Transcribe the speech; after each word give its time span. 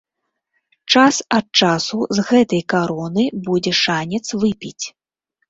Час 0.93 1.19
ад 1.37 1.45
часу 1.61 1.99
з 2.21 2.25
гэтай 2.31 2.63
кароны 2.75 3.27
будзе 3.51 3.73
шанец 3.83 4.25
выпіць. 4.47 4.85